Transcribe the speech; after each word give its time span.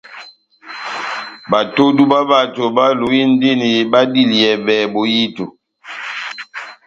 Batodu 1.51 2.03
bá 2.11 2.19
bato 2.31 2.63
báluwindini 2.75 3.71
badiliyɛbɛ 3.91 4.75
bohito. 4.93 5.45